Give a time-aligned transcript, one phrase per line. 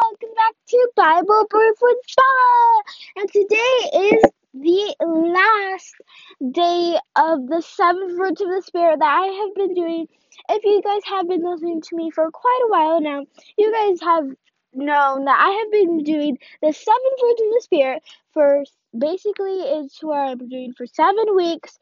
[0.00, 2.82] welcome back to Bible Birth with Bella.
[3.16, 5.94] And today is the last
[6.52, 10.06] day of the seven fruits of the Spirit that I have been doing.
[10.48, 13.24] If you guys have been listening to me for quite a while now,
[13.56, 14.24] you guys have
[14.78, 18.02] known that I have been doing the seven fruits of the Spirit
[18.32, 18.64] for
[18.96, 21.78] basically it's what I'm doing for seven weeks.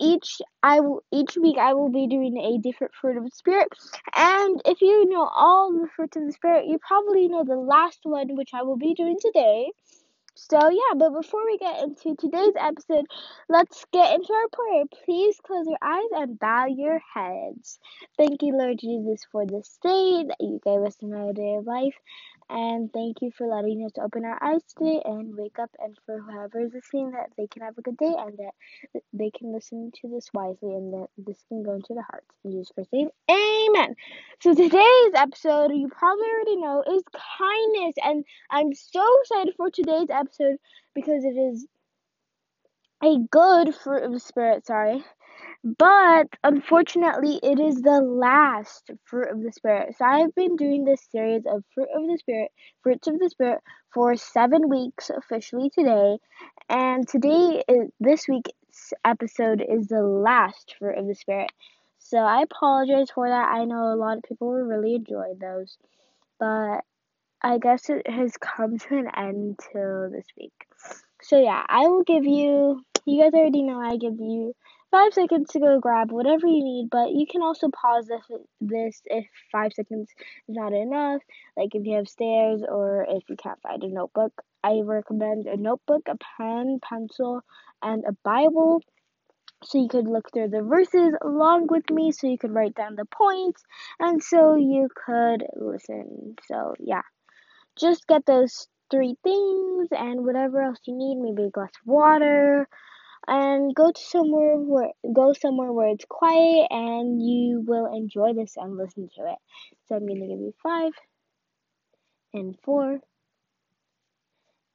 [0.00, 3.68] Each I will each week I will be doing a different fruit of the spirit.
[4.14, 8.00] And if you know all the fruits of the spirit, you probably know the last
[8.04, 9.70] one which I will be doing today.
[10.38, 13.06] So yeah, but before we get into today's episode,
[13.48, 14.84] let's get into our prayer.
[15.06, 17.78] Please close your eyes and bow your heads.
[18.18, 21.94] Thank you, Lord Jesus, for this day that you gave us another day of life.
[22.48, 25.70] And thank you for letting us open our eyes today and wake up.
[25.80, 29.30] And for whoever is listening, that they can have a good day and that they
[29.30, 32.26] can listen to this wisely and that this can go into their hearts.
[32.44, 33.96] In Jesus Christ's name, amen.
[34.40, 37.02] So today's episode, you probably already know, is
[37.38, 37.94] kindness.
[38.04, 40.58] And I'm so excited for today's episode
[40.94, 41.66] because it is
[43.02, 45.04] a good fruit of the Spirit, sorry.
[45.66, 49.96] But unfortunately, it is the last fruit of the Spirit.
[49.98, 52.52] So I've been doing this series of fruit of the Spirit,
[52.84, 53.58] fruits of the Spirit,
[53.92, 56.18] for seven weeks officially today.
[56.68, 61.50] And today, is, this week's episode is the last fruit of the Spirit.
[61.98, 63.48] So I apologize for that.
[63.52, 65.76] I know a lot of people will really enjoy those.
[66.38, 66.82] But
[67.42, 70.54] I guess it has come to an end till this week.
[71.22, 74.54] So yeah, I will give you, you guys already know I give you
[74.90, 78.08] five seconds to go grab whatever you need, but you can also pause
[78.60, 80.10] this, if five seconds
[80.48, 81.22] is not enough.
[81.56, 85.56] Like if you have stairs or if you can't find a notebook, I recommend a
[85.56, 87.42] notebook, a pen, pencil,
[87.82, 88.82] and a Bible.
[89.64, 92.94] So you could look through the verses along with me, so you could write down
[92.94, 93.62] the points,
[93.98, 96.36] and so you could listen.
[96.46, 97.02] So yeah,
[97.78, 102.68] just get those three things and whatever else you need, maybe a glass of water,
[103.28, 108.54] and go to somewhere where go somewhere where it's quiet and you will enjoy this
[108.56, 109.38] and listen to it.
[109.88, 110.92] So I'm gonna give you five
[112.34, 113.00] and four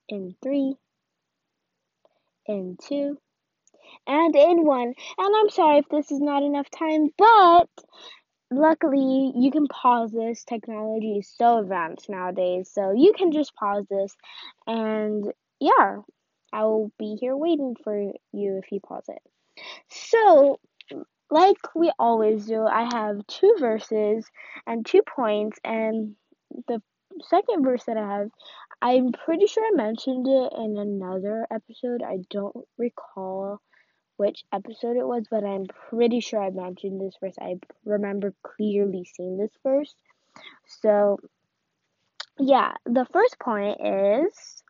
[0.09, 0.75] and three
[2.47, 3.17] and two
[4.07, 4.93] and in one.
[5.17, 7.69] And I'm sorry if this is not enough time, but
[8.51, 10.43] luckily you can pause this.
[10.43, 14.15] Technology is so advanced nowadays, so you can just pause this
[14.67, 15.97] and yeah,
[16.53, 19.21] I will be here waiting for you if you pause it.
[19.89, 20.59] So,
[21.29, 24.25] like we always do, I have two verses
[24.67, 26.15] and two points, and
[26.67, 26.81] the
[27.23, 28.29] second verse that I have,
[28.81, 32.01] I'm pretty sure I mentioned it in another episode.
[32.03, 33.61] I don't recall
[34.17, 37.35] which episode it was, but I'm pretty sure I mentioned this verse.
[37.39, 39.95] I remember clearly seeing this verse.
[40.65, 41.19] So,
[42.37, 44.60] yeah, the first point is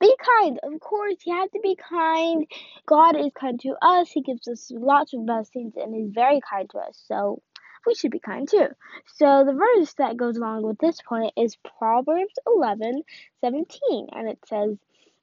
[0.00, 0.58] be kind.
[0.62, 2.46] Of course, you have to be kind.
[2.86, 4.10] God is kind to us.
[4.10, 7.02] He gives us lots of blessings and is very kind to us.
[7.06, 7.42] So
[7.86, 8.68] we should be kind too.
[9.06, 13.02] So the verse that goes along with this point is Proverbs 11
[13.40, 14.08] 17.
[14.12, 14.76] And it says,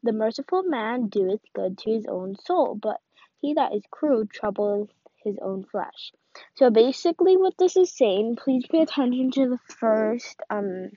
[0.04, 3.00] The merciful man doeth good to his own soul, but
[3.42, 6.14] he that is cruel troubleth his own flesh.
[6.56, 10.92] So basically, what this is saying, please pay attention to the first um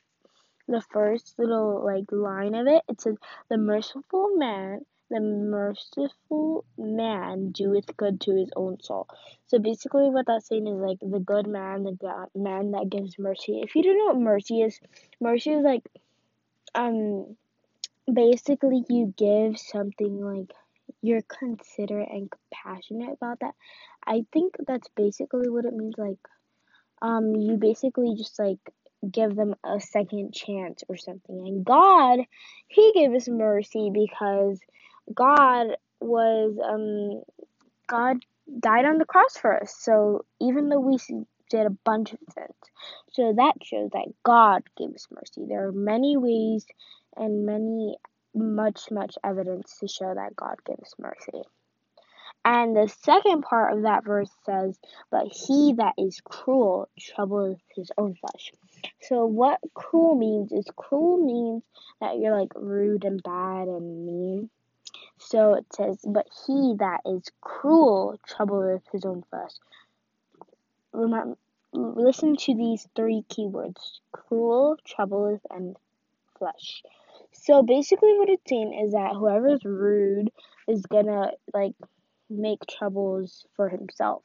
[0.69, 3.17] the first little like line of it, it says,
[3.49, 9.07] "The merciful man, the merciful man doeth good to his own soul."
[9.47, 13.19] So basically, what that's saying is like the good man, the God, man that gives
[13.19, 13.61] mercy.
[13.61, 14.81] If you don't know what mercy is,
[15.21, 15.89] mercy is like,
[16.75, 17.37] um,
[18.13, 20.53] basically you give something like
[21.03, 23.55] you're considerate and compassionate about that.
[24.07, 25.95] I think that's basically what it means.
[25.99, 26.19] Like,
[27.03, 28.59] um, you basically just like
[29.11, 31.47] give them a second chance or something.
[31.47, 32.21] And God,
[32.69, 34.59] He gave us mercy because
[35.15, 37.23] God was, um,
[37.87, 38.19] God
[38.61, 39.75] died on the cross for us.
[39.79, 40.99] So even though we
[41.51, 42.55] did a bunch of sins,
[43.13, 45.47] so that shows that God gave us mercy.
[45.49, 46.67] There are many ways
[47.17, 47.97] and many,
[48.35, 51.43] much, much evidence to show that God gives mercy.
[52.45, 54.79] And the second part of that verse says,
[55.11, 58.53] But he that is cruel troubleth his own flesh.
[59.01, 61.63] So, what cruel means is cruel means
[62.01, 64.51] that you're like rude and bad and mean.
[65.19, 69.53] So it says, But he that is cruel troubleth his own flesh.
[70.93, 71.37] Remember,
[71.73, 75.77] listen to these three keywords cruel, troubleth, and
[76.39, 76.83] flesh.
[77.33, 80.31] So basically, what it's saying is that whoever's rude
[80.69, 81.75] is gonna like
[82.29, 84.23] make troubles for himself.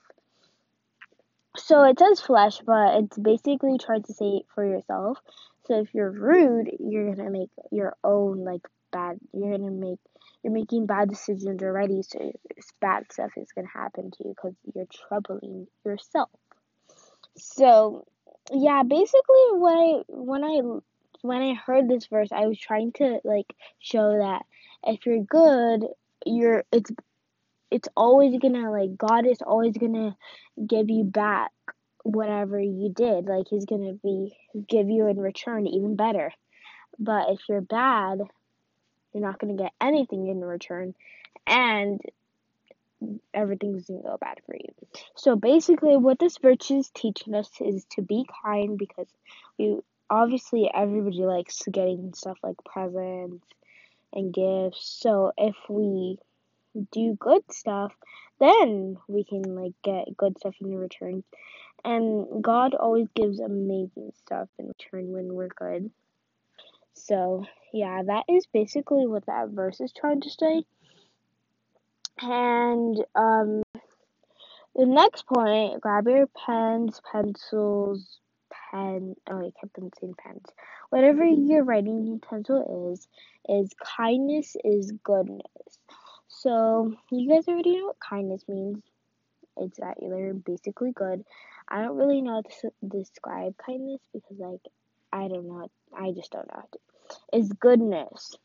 [1.58, 5.20] So it says flesh, but it's basically trying to say for yourself.
[5.66, 8.62] So if you're rude, you're gonna make your own like
[8.92, 9.20] bad.
[9.34, 10.00] You're gonna make
[10.44, 12.02] you're making bad decisions already.
[12.04, 12.32] So
[12.80, 16.30] bad stuff is gonna happen to you because you're troubling yourself.
[17.38, 18.06] So
[18.52, 20.62] yeah, basically when I when I
[21.22, 24.44] when I heard this verse, I was trying to like show that
[24.84, 25.86] if you're good,
[26.26, 26.92] you're it's
[27.72, 30.16] it's always gonna like God is always gonna
[30.68, 31.52] give you back
[32.04, 33.26] whatever you did.
[33.26, 34.38] Like he's gonna be
[34.68, 36.32] give you in return even better.
[37.00, 38.20] But if you're bad,
[39.14, 40.94] you're not gonna get anything in return
[41.48, 42.02] and
[43.34, 44.74] everything's gonna go bad for you.
[45.16, 49.08] So basically what this virtue is teaching us is to be kind because
[49.58, 49.80] we
[50.10, 53.46] obviously everybody likes getting stuff like presents
[54.14, 55.00] and gifts.
[55.02, 56.18] So if we
[56.92, 57.94] do good stuff,
[58.40, 61.24] then we can like get good stuff in return.
[61.84, 65.90] And God always gives amazing stuff in return when we're good.
[66.94, 70.64] So, yeah, that is basically what that verse is trying to say.
[72.22, 73.64] And um
[74.76, 78.20] the next point, grab your pens, pencils,
[78.72, 79.16] pen.
[79.30, 80.46] Oh, I kept on saying pens.
[80.90, 83.08] Whatever your writing utensil is,
[83.50, 85.42] is kindness is goodness.
[86.34, 88.82] So you guys already know what kindness means.
[89.58, 91.24] It's that you're basically good.
[91.68, 94.62] I don't really know how to describe kindness because, like,
[95.12, 95.70] I don't know.
[95.96, 97.38] I just don't know how to.
[97.38, 98.36] Is goodness.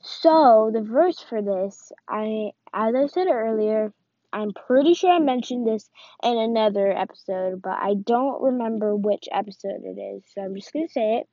[0.00, 3.92] So the verse for this, I as I said earlier,
[4.32, 5.90] I'm pretty sure I mentioned this
[6.22, 10.22] in another episode, but I don't remember which episode it is.
[10.32, 11.28] So I'm just gonna say it.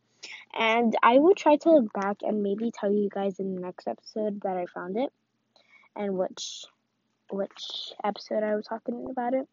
[0.58, 3.88] And I will try to look back and maybe tell you guys in the next
[3.88, 5.12] episode that I found it
[5.96, 6.66] and which
[7.32, 9.48] which episode I was talking about it.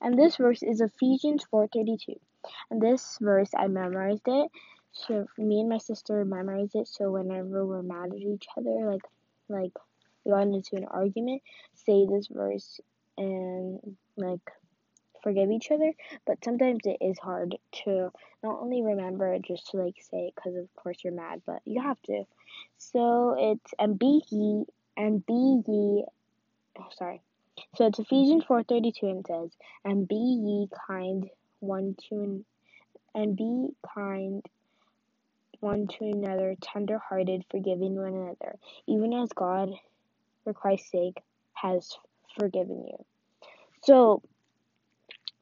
[0.00, 2.18] And this verse is Ephesians 4:32.
[2.70, 4.50] And this verse I memorized it.
[4.92, 6.88] So me and my sister memorized it.
[6.88, 9.02] So whenever we're mad at each other, like
[9.48, 9.72] like
[10.24, 11.42] we got into an argument,
[11.74, 12.80] say this verse
[13.16, 14.40] and like
[15.22, 15.92] forgive each other.
[16.26, 18.10] But sometimes it is hard to
[18.42, 21.80] not only remember just to like say it, because of course you're mad, but you
[21.80, 22.24] have to.
[22.78, 24.64] So it's and be ye
[24.96, 25.72] and be mm-hmm.
[25.72, 26.04] ye.
[26.78, 27.22] Oh, sorry.
[27.76, 28.46] So it's Ephesians mm-hmm.
[28.46, 29.50] four thirty two and says,
[29.84, 31.28] "And be ye kind
[31.60, 32.44] one to,
[33.14, 34.44] and be kind
[35.60, 39.70] one to another, tender hearted, forgiving one another, even as God,
[40.44, 41.18] for Christ's sake,
[41.52, 41.96] has
[42.38, 43.04] forgiven you."
[43.84, 44.22] So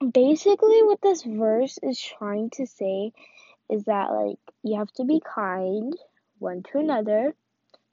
[0.01, 3.13] basically, what this verse is trying to say
[3.69, 5.95] is that like you have to be kind
[6.39, 7.35] one to another,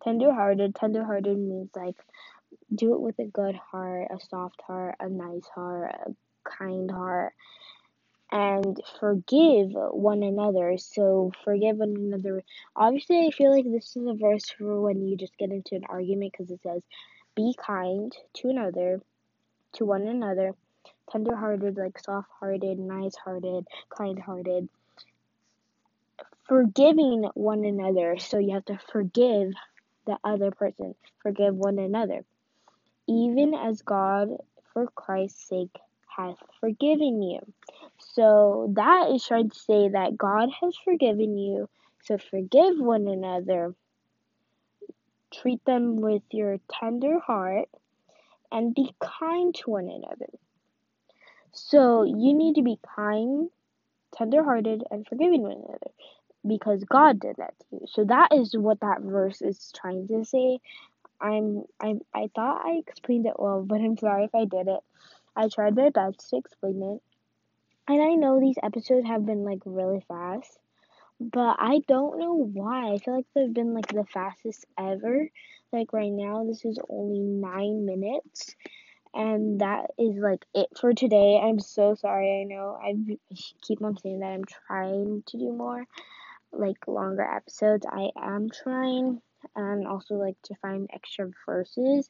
[0.08, 0.74] tender hearted.
[0.74, 1.98] Tender hearted means like
[2.74, 6.16] do it with a good heart, a soft heart, a nice heart, a
[6.50, 7.34] kind heart,
[8.32, 10.78] and forgive one another.
[10.78, 12.42] So, forgive one another.
[12.74, 15.84] Obviously, I feel like this is a verse for when you just get into an
[15.90, 16.84] argument because it says,
[17.36, 19.02] Be kind to another,
[19.74, 20.56] to one another,
[21.12, 24.70] tender hearted, like soft hearted, nice hearted, kind hearted.
[26.48, 28.18] Forgiving one another.
[28.20, 29.52] So, you have to forgive
[30.08, 32.26] the other person, forgive one another
[33.08, 34.30] even as God,
[34.74, 35.76] for Christ's sake,
[36.16, 37.40] hath forgiven you.
[38.00, 41.70] So that is trying to say that God has forgiven you.
[42.04, 43.74] So forgive one another.
[45.34, 47.70] Treat them with your tender heart
[48.52, 50.30] and be kind to one another.
[51.54, 53.50] So you need to be kind,
[54.16, 55.92] tender hearted, and forgiving one another
[56.48, 56.94] because mm-hmm.
[56.94, 57.86] God did that to you.
[57.88, 60.60] So that is what that verse is trying to say.
[61.20, 64.82] I'm I I thought I explained it well, but I'm sorry if I did it.
[65.36, 67.02] I tried my best to explain it.
[67.88, 70.60] And I know these episodes have been like really fast,
[71.20, 72.92] but I don't know why.
[72.94, 75.30] I feel like they've been like the fastest ever.
[75.72, 78.56] Like right now, this is only nine minutes,
[79.14, 81.40] and that is like it for today.
[81.42, 82.42] I'm so sorry.
[82.42, 83.18] I know I
[83.62, 85.86] keep on saying that I'm trying to do more,
[86.58, 87.86] like longer episodes.
[87.90, 89.22] I am trying
[89.56, 92.10] and also like to find extra verses.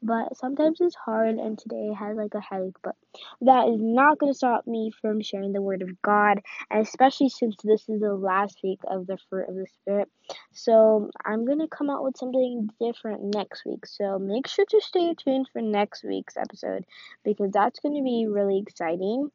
[0.00, 2.76] But sometimes it's hard, and today I had like a headache.
[2.84, 2.94] But
[3.40, 6.40] that is not going to stop me from sharing the Word of God,
[6.70, 10.08] and especially since this is the last week of the fruit of the Spirit.
[10.52, 13.86] So I'm going to come out with something different next week.
[13.86, 16.84] So make sure to stay tuned for next week's episode
[17.24, 19.32] because that's going to be really exciting.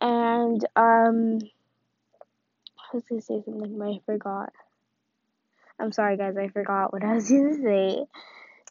[0.00, 1.38] And um,
[2.94, 4.52] was to say something, but I forgot.
[5.80, 8.04] I'm sorry, guys, I forgot what I was to say.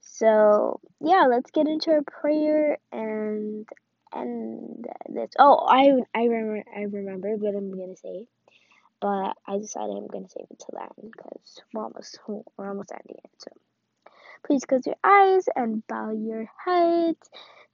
[0.03, 3.67] So, yeah, let's get into our prayer and
[4.13, 5.31] and this.
[5.39, 8.27] Oh, I I remember I remember what I'm to say.
[9.01, 13.17] but I decided I'm gonna save it till then because we're almost we're almost ending
[13.23, 13.31] it.
[13.39, 13.51] So
[14.45, 17.29] please close your eyes and bow your heads.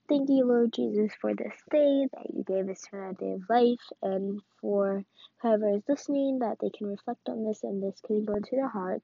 [0.09, 3.43] Thank you, Lord Jesus, for this day that you gave us for a day of
[3.49, 5.03] life, and for
[5.41, 8.69] whoever is listening, that they can reflect on this and this can go into their
[8.69, 9.03] heart,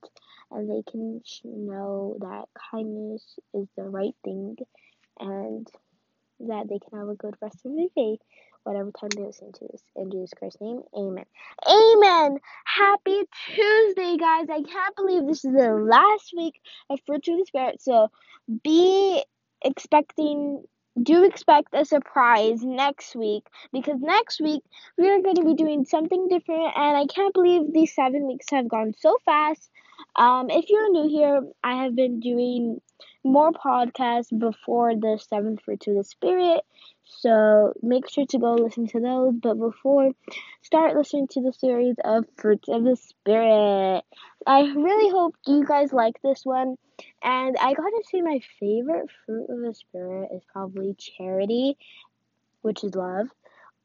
[0.51, 4.57] and they can know that kindness is the right thing,
[5.19, 5.67] and
[6.41, 8.17] that they can have a good rest of the day,
[8.63, 9.81] whatever time they listen to this.
[9.95, 11.25] In Jesus Christ's name, amen.
[11.69, 12.39] Amen!
[12.65, 13.21] Happy
[13.55, 14.47] Tuesday, guys!
[14.49, 18.09] I can't believe this is the last week of Fruit of the Spirit, so
[18.63, 19.23] be
[19.63, 20.63] expecting
[21.01, 24.63] do expect a surprise next week because next week
[24.97, 28.47] we are going to be doing something different and I can't believe these seven weeks
[28.51, 29.69] have gone so fast.
[30.15, 32.79] Um, if you're new here, I have been doing
[33.25, 36.61] more podcasts before the seventh fruit to the spirit.
[37.03, 39.33] So make sure to go listen to those.
[39.41, 40.11] But before,
[40.61, 44.03] start listening to the series of fruits of the spirit.
[44.47, 46.75] I really hope you guys like this one.
[47.23, 51.77] And I gotta say, my favorite fruit of the spirit is probably charity,
[52.61, 53.27] which is love,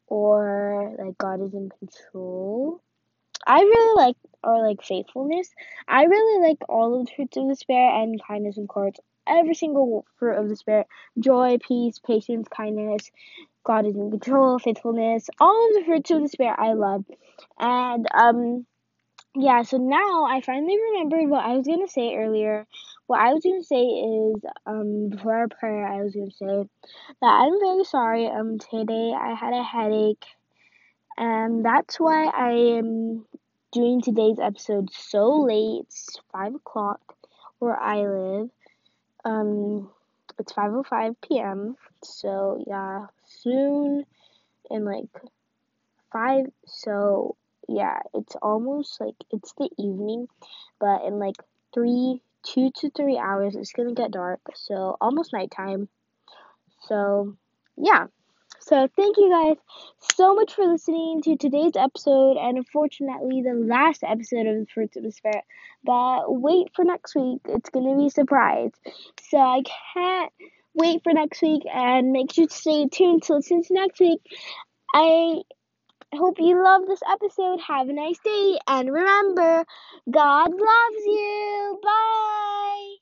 [0.07, 2.83] or like God is in control.
[3.47, 5.51] I really like or like faithfulness.
[5.89, 8.97] I really like all of the fruits of the spirit and kindness and courage
[9.31, 10.87] every single fruit of the Spirit
[11.19, 13.11] joy, peace, patience, kindness.
[13.65, 17.05] God is in control, faithfulness, all of the fruits of the Spirit I love.
[17.59, 18.67] And, um,
[19.37, 22.67] yeah, so now I finally remembered what I was going to say earlier.
[23.07, 26.37] What I was going to say is, um, before our prayer, I was going to
[26.37, 26.69] say
[27.21, 28.27] that I'm very sorry.
[28.27, 30.25] Um, today I had a headache,
[31.17, 33.25] and that's why I am
[33.73, 35.83] doing today's episode so late.
[35.87, 37.01] It's 5 o'clock
[37.59, 38.51] where I live.
[39.25, 39.91] Um,
[40.39, 41.77] it's 5:05 p.m.
[42.03, 44.05] So yeah, soon
[44.71, 45.09] in like
[46.13, 46.47] five.
[46.67, 47.37] So
[47.69, 50.27] yeah, it's almost like it's the evening,
[50.79, 51.37] but in like
[51.73, 54.41] three, two to three hours, it's gonna get dark.
[54.55, 55.89] So almost nighttime.
[56.89, 57.37] So
[57.77, 58.07] yeah.
[58.71, 59.57] So thank you guys
[60.15, 64.97] so much for listening to today's episode and unfortunately the last episode of the Fruits
[64.97, 65.43] of the Spirit.
[65.83, 67.41] But wait for next week.
[67.47, 68.71] It's gonna be a surprise.
[69.29, 69.63] So I
[69.93, 70.33] can't
[70.73, 74.21] wait for next week and make sure to stay tuned to listen to next week.
[74.95, 75.43] I
[76.15, 77.59] hope you love this episode.
[77.67, 79.65] Have a nice day and remember,
[80.09, 81.81] God loves you.
[81.83, 82.95] Bye.